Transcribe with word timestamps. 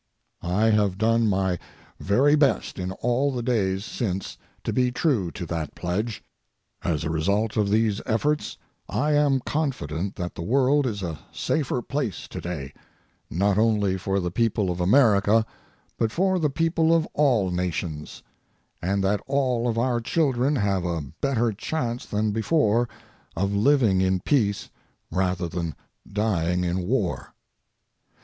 I 0.41 0.71
have 0.71 0.97
done 0.97 1.29
my 1.29 1.59
very 1.99 2.33
best 2.35 2.79
in 2.79 2.91
all 2.91 3.31
the 3.31 3.43
days 3.43 3.85
since 3.85 4.35
to 4.63 4.73
be 4.73 4.91
true 4.91 5.29
to 5.33 5.45
that 5.45 5.75
pledge. 5.75 6.23
As 6.83 7.03
a 7.03 7.11
result 7.11 7.55
of 7.55 7.69
these 7.69 8.01
efforts, 8.07 8.57
I 8.89 9.11
am 9.11 9.41
confident 9.41 10.15
that 10.15 10.33
the 10.33 10.41
world 10.41 10.87
is 10.87 11.03
a 11.03 11.19
safer 11.31 11.83
place 11.83 12.27
today, 12.27 12.73
not 13.29 13.59
only 13.59 13.95
for 13.95 14.19
the 14.19 14.31
people 14.31 14.71
of 14.71 14.81
America 14.81 15.45
but 15.99 16.11
for 16.11 16.39
the 16.39 16.49
people 16.49 16.95
of 16.95 17.05
all 17.13 17.51
nations, 17.51 18.23
and 18.81 19.03
that 19.03 19.21
all 19.27 19.67
of 19.67 19.77
our 19.77 20.01
children 20.01 20.55
have 20.55 20.83
a 20.83 21.03
better 21.21 21.51
chance 21.51 22.07
than 22.07 22.31
before 22.31 22.89
of 23.35 23.53
living 23.53 24.01
in 24.01 24.19
peace 24.19 24.71
rather 25.11 25.47
than 25.47 25.75
dying 26.11 26.63
in 26.63 26.87
war. 26.87 27.35